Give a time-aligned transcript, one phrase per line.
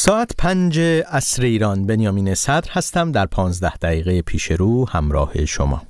[0.00, 0.78] ساعت پنج
[1.10, 5.82] اصر ایران بنیامین صدر هستم در پانزده دقیقه پیش رو همراه شما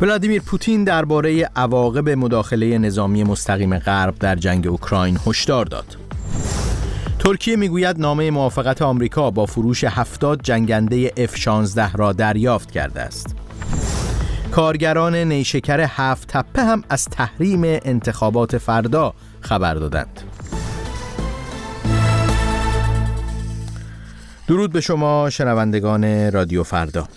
[0.00, 5.96] ولادیمیر پوتین درباره عواقب مداخله نظامی مستقیم غرب در جنگ اوکراین هشدار داد.
[7.18, 13.45] ترکیه می‌گوید نامه موافقت آمریکا با فروش 70 جنگنده F-16 را دریافت کرده است.
[14.56, 20.20] کارگران نیشکر هفت تپه هم از تحریم انتخابات فردا خبر دادند.
[24.48, 27.08] درود به شما شنوندگان رادیو فردا.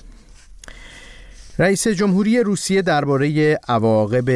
[1.59, 4.30] رئیس جمهوری روسیه درباره عواقب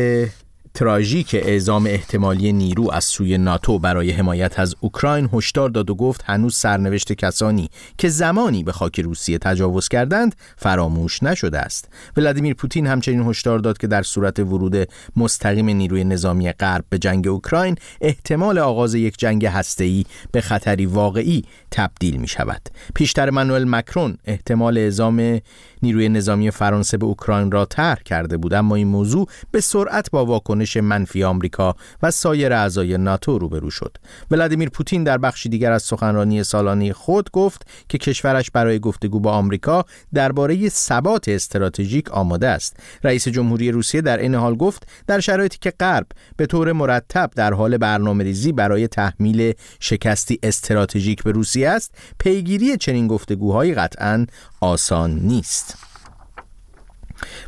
[0.76, 6.24] تراژیک اعزام احتمالی نیرو از سوی ناتو برای حمایت از اوکراین هشدار داد و گفت
[6.26, 11.90] هنوز سرنوشت کسانی که زمانی به خاک روسیه تجاوز کردند فراموش نشده است.
[12.18, 17.28] ولادیمیر پوتین همچنین هشدار داد که در صورت ورود مستقیم نیروی نظامی غرب به جنگ
[17.28, 22.62] اوکراین احتمال آغاز یک جنگ هسته‌ای به خطری واقعی تبدیل می شود
[22.96, 25.40] پیشتر منوئل مکرون احتمال اعزام
[25.84, 30.26] نیروی نظامی فرانسه به اوکراین را طرح کرده بود اما این موضوع به سرعت با
[30.26, 33.98] واکنش منفی آمریکا و سایر اعضای ناتو روبرو شد.
[34.32, 39.32] ولادیمیر پوتین در بخشی دیگر از سخنرانی سالانه خود گفت که کشورش برای گفتگو با
[39.32, 42.78] آمریکا درباره ثبات استراتژیک آماده است.
[43.04, 47.54] رئیس جمهوری روسیه در این حال گفت در شرایطی که غرب به طور مرتب در
[47.54, 54.26] حال برنامه‌ریزی برای تحمیل شکستی استراتژیک به روسیه است پیگیری چنین گفتگوهایی قطعا
[54.64, 55.78] آسان نیست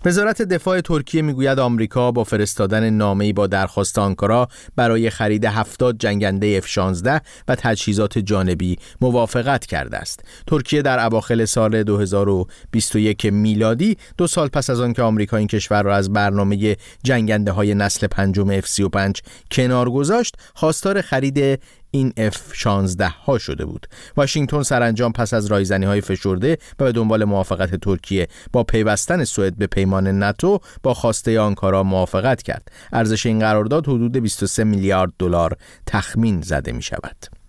[0.06, 6.62] وزارت دفاع ترکیه می‌گوید آمریکا با فرستادن نامه‌ای با درخواست آنکارا برای خرید 70 جنگنده
[6.62, 10.20] F-16 و تجهیزات جانبی موافقت کرده است.
[10.48, 15.96] ترکیه در اواخر سال 2021 میلادی دو سال پس از آنکه آمریکا این کشور را
[15.96, 19.22] از برنامه جنگنده های نسل پنجم F-35
[19.52, 21.60] کنار گذاشت، خواستار خرید
[21.92, 23.88] این F-16 ها شده بود.
[24.18, 29.58] واشنگتن سرانجام پس از رایزنی های فشرده و به دنبال موافقت ترکیه با پیوستن سوئد
[29.58, 32.72] به پیمان ناتو با خواسته آنکارا موافقت کرد.
[32.94, 37.45] ارزش این قرارداد حدود 23 میلیارد دلار تخمین زده می شود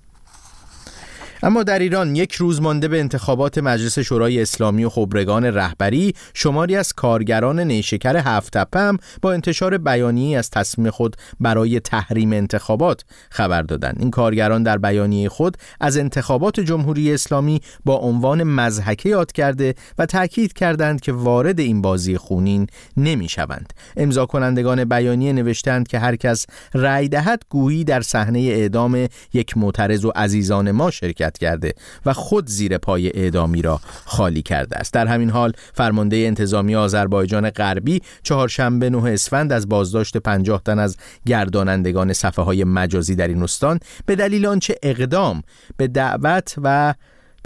[1.42, 6.76] اما در ایران یک روز مانده به انتخابات مجلس شورای اسلامی و خبرگان رهبری شماری
[6.76, 13.62] از کارگران نیشکر هفت هم با انتشار بیانیه از تصمیم خود برای تحریم انتخابات خبر
[13.62, 13.96] دادند.
[13.98, 20.06] این کارگران در بیانیه خود از انتخابات جمهوری اسلامی با عنوان مزحکه یاد کرده و
[20.06, 22.66] تاکید کردند که وارد این بازی خونین
[22.96, 29.08] نمی شوند امضا کنندگان بیانیه نوشتند که هر کس رأی دهد گویی در صحنه اعدام
[29.32, 31.74] یک معترض و عزیزان ما شرکت کرده
[32.06, 34.92] و خود زیر پای اعدامی را خالی کرده است.
[34.92, 40.96] در همین حال فرمانده انتظامی آذربایجان غربی چهارشنبه نه اسفند از بازداشت 50 تن از
[41.26, 45.42] گردانندگان صفحه های مجازی در این استان به دلیل آنچه اقدام
[45.76, 46.94] به دعوت و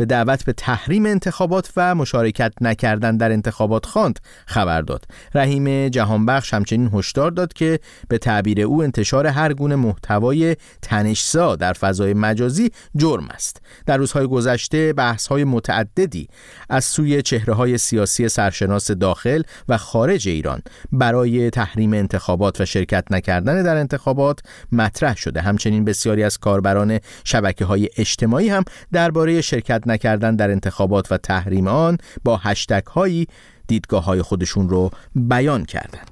[0.01, 5.05] به دعوت به تحریم انتخابات و مشارکت نکردن در انتخابات خواند خبر داد.
[5.35, 11.73] رحیم جهانبخش همچنین هشدار داد که به تعبیر او انتشار هر گونه محتوای تنشزا در
[11.73, 13.63] فضای مجازی جرم است.
[13.87, 16.29] در روزهای گذشته بحث های متعددی
[16.71, 20.63] از سوی چهره های سیاسی سرشناس داخل و خارج ایران
[20.93, 24.41] برای تحریم انتخابات و شرکت نکردن در انتخابات
[24.73, 25.41] مطرح شده.
[25.41, 31.69] همچنین بسیاری از کاربران شبکه های اجتماعی هم درباره شرکت نکردن در انتخابات و تحریم
[31.69, 33.27] آن با هشتگ هایی
[33.67, 36.10] دیدگاه های خودشون رو بیان کردند.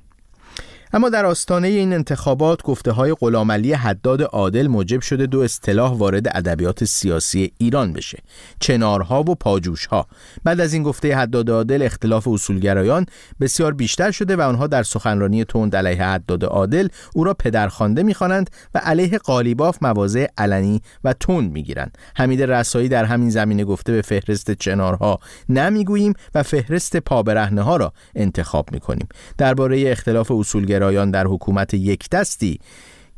[0.93, 6.29] اما در آستانه این انتخابات گفته های غلامعلی حداد عادل موجب شده دو اصطلاح وارد
[6.37, 8.19] ادبیات سیاسی ایران بشه
[8.61, 10.07] چنارها و پاجوشها.
[10.45, 13.07] بعد از این گفته حداد عادل اختلاف اصولگرایان
[13.41, 18.51] بسیار بیشتر شده و آنها در سخنرانی تند علیه حداد عادل او را پدرخوانده می‌خوانند
[18.75, 21.99] و علیه قالیباف مواضع علنی و تند می‌گیرند.
[22.17, 25.19] حمید رسایی در همین زمینه گفته به فهرست چنارها
[25.49, 29.09] نمی‌گوییم و فهرست پابرهنه ها را انتخاب می‌کنیم.
[29.39, 32.61] درباره اختلاف اصولگرایان گرایان در حکومت یک دستی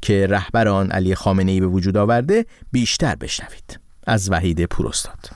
[0.03, 3.79] که رهبر آن علی خامنه ای به وجود آورده بیشتر بشنوید.
[4.07, 5.31] از وحید پوراستاد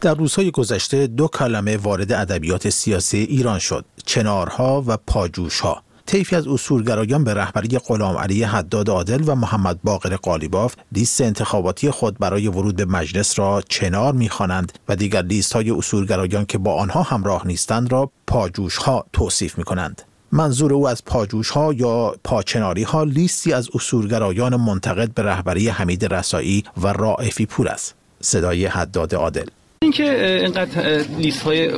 [0.00, 5.82] در روزهای گذشته دو کلمه وارد ادبیات سیاسی ایران شد چنارها و پاجوشها.
[6.06, 11.90] طیفی از اصولگرایان به رهبری غلام علی حداد عادل و محمد باقر قالیباف لیست انتخاباتی
[11.90, 16.74] خود برای ورود به مجلس را چنار می‌خوانند و دیگر لیست های اصولگرایان که با
[16.74, 20.02] آنها همراه نیستند را پاجوش ها توصیف می کنند.
[20.32, 26.14] منظور او از پاجوش ها یا پاچناری ها لیستی از اصولگرایان منتقد به رهبری حمید
[26.14, 27.94] رسایی و رائفی پور است.
[28.20, 29.46] صدای حداد عادل.
[29.82, 31.68] اینکه اینقدر لیست های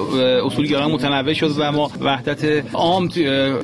[0.41, 3.09] اصولگرایان متنوع شد و ما وحدت عام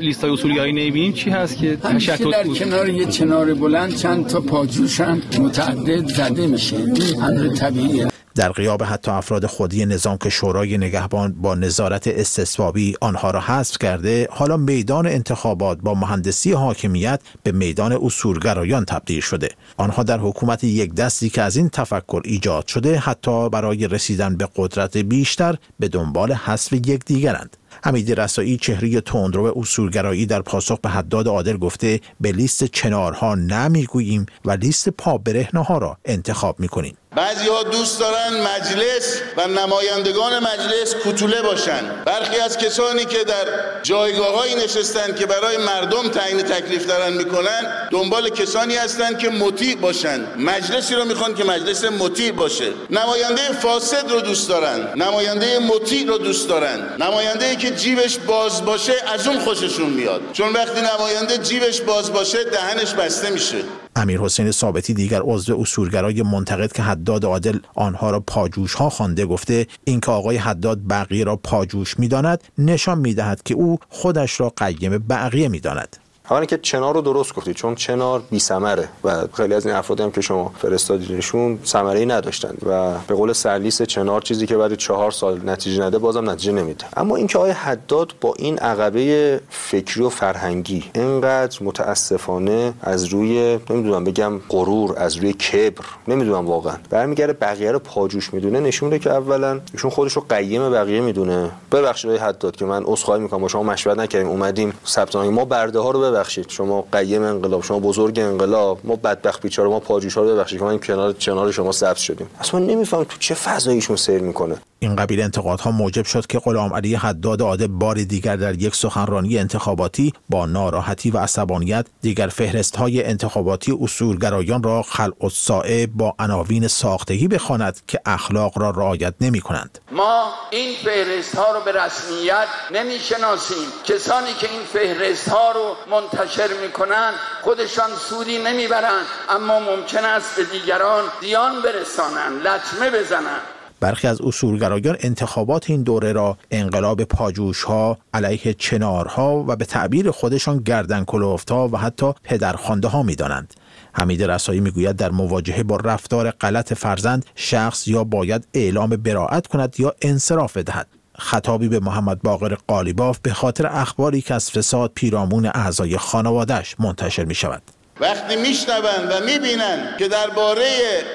[0.01, 4.41] لیست های اصولگرایی نمی‌بینیم چی هست که تشتت در کنار یه چنار بلند چند تا
[4.41, 6.77] پاجوشن متعدد زده میشه.
[6.77, 8.14] این امر طبیعیه.
[8.35, 13.79] در غیاب حتی افراد خودی نظام که شورای نگهبان با نظارت استثبابی آنها را حذف
[13.79, 19.49] کرده حالا میدان انتخابات با مهندسی حاکمیت به میدان اصولگرایان تبدیل شده.
[19.77, 24.49] آنها در حکومت یک دستی که از این تفکر ایجاد شده حتی برای رسیدن به
[24.57, 27.57] قدرت بیشتر به دنبال حذف یکدیگرند.
[27.85, 34.27] حمید رسایی چهره تندرو اصولگرایی در پاسخ به حداد عادل گفته به لیست چنارها نمی‌گوییم
[34.45, 35.21] و لیست پا
[35.55, 36.97] ها را انتخاب می‌کنیم.
[37.15, 41.91] بعضی ها دوست دارن مجلس و نمایندگان مجلس کتوله باشن.
[42.05, 43.45] برخی از کسانی که در
[43.83, 50.27] جایگاه نشستن که برای مردم تعیین تکلیف دارن می‌کنن دنبال کسانی هستند که مطیع باشن.
[50.39, 52.73] مجلسی رو می‌خوان که مجلس مطیع باشه.
[52.91, 54.89] نماینده فاسد رو دوست دارن.
[54.97, 56.97] نماینده مطیع رو دوست دارن.
[56.99, 60.23] نماینده که جیبش باز باشه از اون خوششون میاد.
[60.33, 63.57] چون وقتی نماینده جیبش باز باشه دهنش بسته میشه.
[63.96, 69.26] امیر حسین ثابتی دیگر عضو اصولگرای منتقد که حداد عادل آنها را پاجوش ها خوانده
[69.26, 74.99] گفته اینکه آقای حداد بقیه را پاجوش می‌داند نشان می‌دهد که او خودش را قیم
[74.99, 75.96] بقیه می‌داند.
[76.31, 80.03] اولا که چنار رو درست گفتید چون چنار بی سمره و خیلی از این افرادی
[80.03, 84.75] هم که شما فرستادینشون ثمره ای نداشتن و به قول سرلیس چنار چیزی که بعد
[84.75, 86.85] چهار سال نتیجه نده بازم نتیجه نمیده.
[86.97, 94.05] اما اینکه آقای حداد با این عقبه فکری و فرهنگی اینقدر متاسفانه از روی نمی‌دونم
[94.05, 99.11] بگم غرور از روی کبر نمی‌دونم واقعا برمیگره بقیه رو پاجوش می‌دونه نشون میده که
[99.11, 101.50] اولا ایشون خودش رو قیم بقیه می‌دونه.
[101.73, 105.91] ببخشید حداد که من عذرخواهی می‌کنم با شما مشورت نکردیم اومدیم ثبت ما برده ها
[105.91, 106.49] رو ببخشید.
[106.49, 110.71] شما قیم انقلاب شما بزرگ انقلاب ما بدبخت بیچاره ما پاجوشا رو ببخشید که ما
[110.71, 112.27] این کنار کنار شما سبز شدیم.
[112.41, 114.57] اصلا نمیفهم تو چه فضاییشون سیر می‌کنه.
[114.85, 119.39] این قبیل انتقادها موجب شد که غلام علی حداد عاده بار دیگر در یک سخنرانی
[119.39, 126.69] انتخاباتی با ناراحتی و عصبانیت دیگر فهرست های انتخاباتی اصولگرایان را خلق الساعه با عناوین
[126.69, 132.47] ساختگی بخواند که اخلاق را رعایت نمی کنند ما این فهرست ها رو به رسمیت
[132.75, 139.07] نمی شناسیم کسانی که این فهرست ها رو منتشر می کنند خودشان سودی نمی‌برند.
[139.29, 143.54] اما ممکن است به دیگران دیان برسانند لطمه بزنند.
[143.81, 150.11] برخی از اصولگرایان انتخابات این دوره را انقلاب پاجوش ها علیه چنارها و به تعبیر
[150.11, 153.55] خودشان گردن کلوفتا و حتی پدرخوانده ها می دانند.
[153.93, 159.75] حمید رسایی می‌گوید در مواجهه با رفتار غلط فرزند شخص یا باید اعلام براعت کند
[159.79, 160.87] یا انصراف بدهد
[161.19, 167.25] خطابی به محمد باقر قالیباف به خاطر اخباری که از فساد پیرامون اعضای خانوادهش منتشر
[167.25, 167.62] می شود.
[168.00, 170.67] وقتی میشنوند و می‌بینند که درباره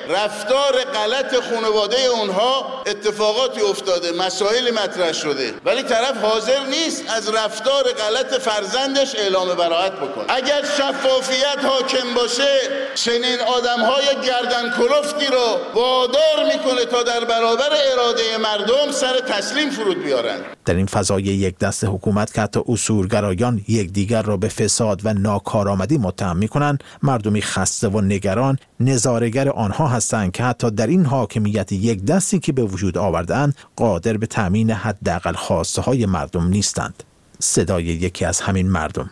[0.09, 5.53] رفتار غلط خانواده اونها اتفاقاتی افتاده مسائل مطرح شده.
[5.65, 10.25] ولی طرف حاضر نیست از رفتار غلط فرزندش اعلام براعت بکنه.
[10.27, 12.59] اگر شفافیت حاکم باشه
[12.95, 20.03] چنین آدمهای گردن کلفتی رو وادار می‌کنه تا در برابر اراده مردم سر تسلیم فرود
[20.03, 20.37] بیارن.
[20.65, 25.97] در این فضای یک دست حکومت که حتی اصولگرایان یکدیگر را به فساد و ناکارآمدی
[25.97, 26.68] متهم می‌کنند
[27.03, 32.53] مردمی خسته و نگران نظارگر آنها هستند که حتی در این حاکمیت یک دستی که
[32.53, 37.03] به وجود آوردن قادر به تامین حداقل خواسته های مردم نیستند.
[37.39, 39.09] صدای یکی از همین مردم.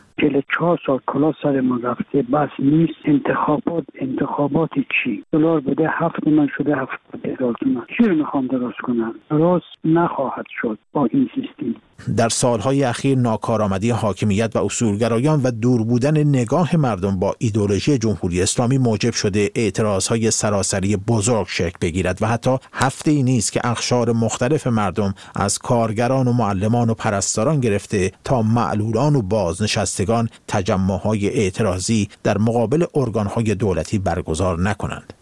[0.57, 2.93] چهار سال کلا سر ما رفته بس نیست.
[3.05, 8.77] انتخابات انتخابات چی؟ دلار بده هفت من شده هفت هزار تومن چی رو می‌خوام درست
[8.83, 11.81] کنم؟ درست نخواهد شد با این سیستم.
[12.17, 18.41] در سالهای اخیر ناکارآمدی حاکمیت و اصولگرایان و دور بودن نگاه مردم با ایدولوژی جمهوری
[18.41, 24.11] اسلامی موجب شده اعتراضهای سراسری بزرگ شکل بگیرد و حتی هفته ای نیست که اخشار
[24.11, 32.09] مختلف مردم از کارگران و معلمان و پرستاران گرفته تا معلولان و بازنشستگان تجمعهای اعتراضی
[32.23, 35.13] در مقابل ارگانهای دولتی برگزار نکنند.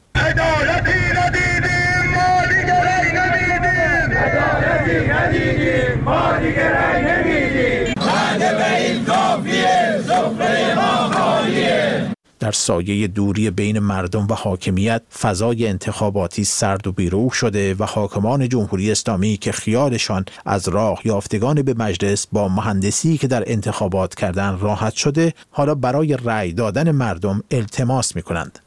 [12.39, 18.49] در سایه دوری بین مردم و حاکمیت فضای انتخاباتی سرد و بیروح شده و حاکمان
[18.49, 24.59] جمهوری اسلامی که خیالشان از راه یافتگان به مجلس با مهندسی که در انتخابات کردن
[24.59, 28.64] راحت شده حالا برای رأی دادن مردم التماس می کنند.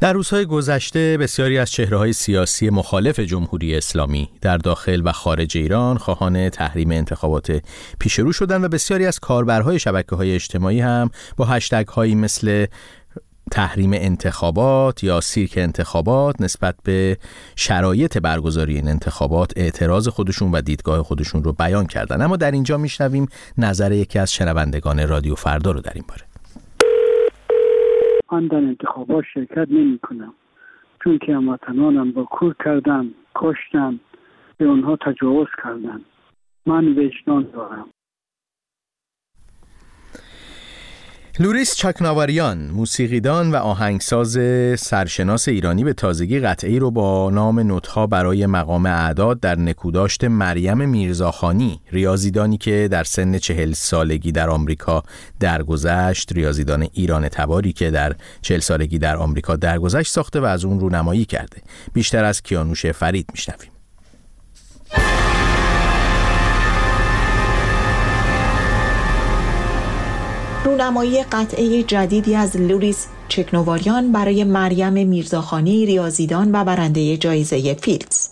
[0.00, 5.56] در روزهای گذشته بسیاری از چهره های سیاسی مخالف جمهوری اسلامی در داخل و خارج
[5.56, 7.62] ایران خواهان تحریم انتخابات
[7.98, 12.66] پیشرو شدند و بسیاری از کاربرهای شبکه های اجتماعی هم با هشتگ هایی مثل
[13.50, 17.18] تحریم انتخابات یا سیرک انتخابات نسبت به
[17.56, 22.22] شرایط برگزاری این انتخابات اعتراض خودشون و دیدگاه خودشون رو بیان کردن.
[22.22, 23.26] اما در اینجا میشنویم
[23.58, 26.29] نظر یکی از شنوندگان رادیو فردا رو در این باره.
[28.32, 30.34] من در انتخابات شرکت نمی کنم.
[31.04, 34.00] چون که هموطنانم با کور کردن کشتن
[34.56, 36.00] به اونها تجاوز کردن
[36.66, 37.88] من وجدان دارم.
[41.40, 44.38] لوریس چکناواریان موسیقیدان و آهنگساز
[44.80, 50.88] سرشناس ایرانی به تازگی قطعی رو با نام نوتها برای مقام اعداد در نکوداشت مریم
[50.88, 55.02] میرزاخانی ریاضیدانی که در سن چهل سالگی در آمریکا
[55.40, 60.80] درگذشت ریاضیدان ایران تباری که در چهل سالگی در آمریکا درگذشت ساخته و از اون
[60.80, 61.62] رونمایی کرده.
[61.92, 63.79] بیشتر از کیانوش فرید میشنویم.
[70.64, 78.28] رونمایی قطعه جدیدی از لوریس چکناواریان برای مریم میرزاخانی ریاضیدان و برنده جایزه فیلدز.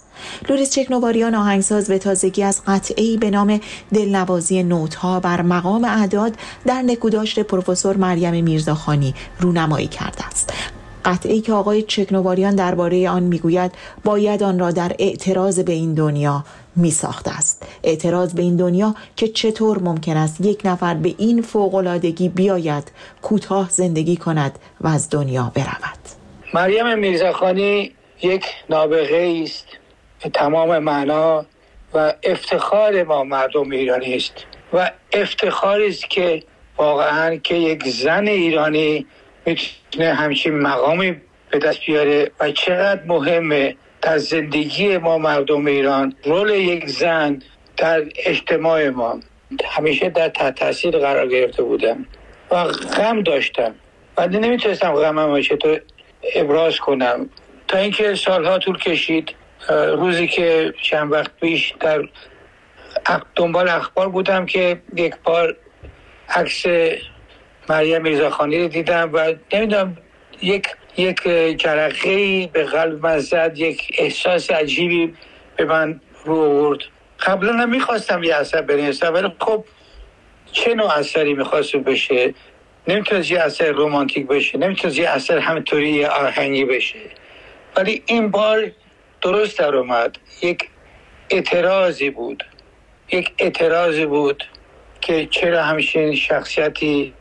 [0.48, 3.60] لوریس چکناواریان آهنگساز به تازگی از قطعه‌ای به نام
[3.94, 6.32] دلنوازی نت‌ها بر مقام اعداد
[6.66, 10.52] در نکوداشت پروفسور مریم میرزاخانی رونمایی کرده است.
[11.08, 13.72] قطعی که آقای چکنواریان درباره آن می‌گوید
[14.04, 16.44] باید آن را در اعتراض به این دنیا
[16.76, 17.66] می ساخته است.
[17.84, 23.70] اعتراض به این دنیا که چطور ممکن است یک نفر به این فوقلادگی بیاید کوتاه
[23.70, 25.98] زندگی کند و از دنیا برود.
[26.54, 29.66] مریم میرزاخانی یک نابغه است.
[30.24, 31.46] به تمام معنا
[31.94, 34.34] و افتخار ما مردم ایرانی است.
[34.72, 36.42] و افتخاری است که
[36.76, 39.06] واقعا که یک زن ایرانی
[39.48, 41.16] می‌تونه همچین مقامی
[41.50, 47.42] به دست بیاره و چقدر مهمه در زندگی ما مردم ایران رول یک زن
[47.76, 49.20] در اجتماع ما.
[49.64, 52.06] همیشه در تاثیر قرار گرفته بودم
[52.50, 53.74] و غم داشتم.
[54.16, 55.80] و نمی‌تونستم غمم چطور
[56.34, 57.28] ابراز کنم.
[57.68, 59.34] تا اینکه سالها طول کشید
[59.68, 62.02] روزی که چند وقت پیش در
[63.36, 65.56] دنبال اخبار بودم که یک بار
[66.28, 66.66] عکس
[67.68, 69.96] مریم میرزاخانی رو دیدم و نمی‌دونم
[70.42, 71.22] یک یک
[71.56, 75.14] جرقه به قلب من زد یک احساس عجیبی
[75.56, 76.78] به من رو آورد.
[77.20, 79.64] قبلا نمی‌خواستم یه اثر بنویسم ولی خب
[80.52, 82.34] چه نوع اثری می‌خواست بشه؟
[82.88, 86.98] نمی‌تونست یه اثر رومانتیک بشه نمی‌تونست یه اثر همطوری آهنگی بشه.
[87.76, 88.70] ولی این بار
[89.22, 90.18] درست در اومد.
[90.42, 90.68] یک
[91.30, 92.44] اعتراضی بود.
[93.12, 94.44] یک اعتراضی بود
[95.00, 97.14] که چرا همچین شخصیتی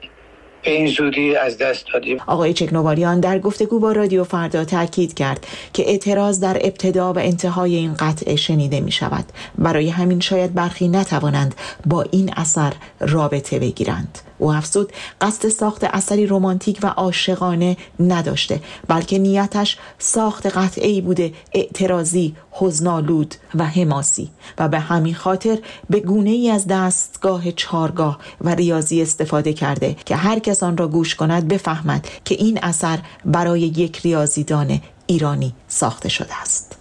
[0.67, 2.17] به این زودی از دست دادیم.
[2.27, 7.75] آقای چکنواریان در گفتگو با رادیو فردا تاکید کرد که اعتراض در ابتدا و انتهای
[7.75, 9.25] این قطعه شنیده می شود
[9.57, 11.55] برای همین شاید برخی نتوانند
[11.85, 14.19] با این اثر رابطه بگیرند.
[14.37, 22.35] او افزود قصد ساخت اثری رمانتیک و عاشقانه نداشته بلکه نیتش ساخت قطعی بوده اعتراضی
[22.51, 24.29] حزنالود و حماسی.
[24.57, 25.57] و به همین خاطر
[25.89, 30.87] به گونه ای از دستگاه چارگاه و ریاضی استفاده کرده که هر کس آن را
[30.87, 36.77] گوش کند بفهمد که این اثر برای یک ریاضیدان ایرانی ساخته شده است.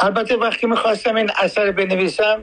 [0.00, 2.38] البته وقتی می‌خواستم این اثر بنویسم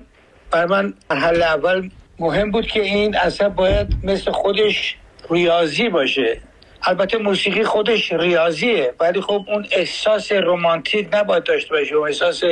[0.52, 1.90] بر من مرحله اول
[2.20, 4.96] مهم بود که این اثر باید مثل خودش
[5.30, 6.42] ریاضی باشه.
[6.84, 12.44] البته موسیقی خودش ریاضیه ولی خب اون احساس رومانتیک نباید داشته باشه اون احساس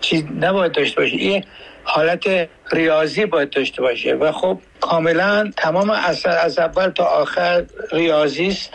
[0.00, 1.16] چیز نباید داشته باشه.
[1.16, 1.44] این
[1.84, 4.14] حالت ریاضی باید داشته باشه.
[4.14, 8.72] و خب کاملا تمام اثر از اول تا آخر ریاضی است.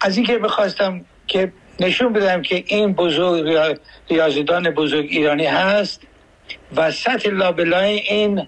[0.00, 3.78] از اینکه بخواستم که نشون بدم که این بزرگ
[4.10, 6.02] ریاضیدان بزرگ ایرانی هست.
[6.76, 8.46] و سطح لابلای این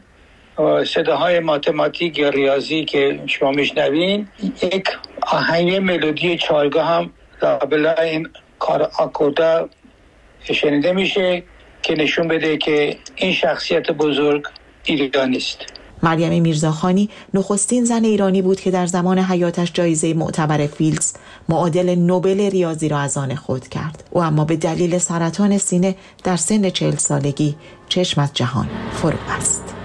[0.84, 4.28] صداهای ماتماتیک یا ریاضی که شما میشنوین
[4.62, 4.84] یک
[5.22, 7.10] آهنگ ملودی چارگاه هم
[7.42, 9.68] لابلا این کار آکوردا
[10.40, 11.42] شنیده میشه
[11.82, 14.42] که نشون بده که این شخصیت بزرگ
[14.84, 15.58] ایرانی است.
[16.02, 21.14] مریم میرزاخانی نخستین زن ایرانی بود که در زمان حیاتش جایزه معتبر فیلدز
[21.48, 24.04] معادل نوبل ریاضی را از آن خود کرد.
[24.10, 27.56] او اما به دلیل سرطان سینه در سن چهل سالگی
[27.88, 29.77] چشم از جهان فرو است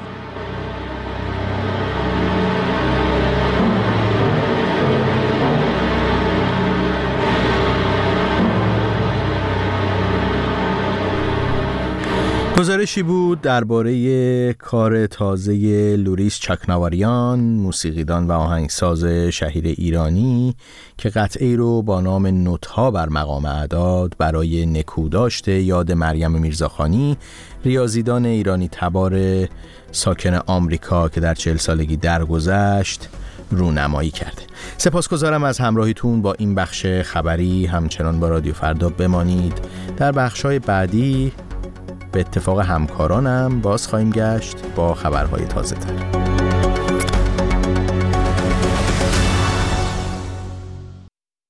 [12.63, 20.55] گزارشی بود درباره کار تازه لوریس چکناواریان موسیقیدان و آهنگساز شهیر ایرانی
[20.97, 27.17] که قطعی رو با نام نوتها بر مقام اعداد برای نکوداشت یاد مریم میرزاخانی
[27.65, 29.47] ریاضیدان ایرانی تبار
[29.91, 33.09] ساکن آمریکا که در چهل سالگی درگذشت
[33.51, 34.41] رونمایی کرده
[34.77, 37.65] سپاسگزارم از همراهیتون با این بخش خبری.
[37.65, 39.53] همچنان با رادیو فردا بمانید.
[39.97, 41.31] در بخشهای بعدی
[42.13, 46.22] به اتفاق همکارانم باز خواهیم گشت با خبرهای تازه تر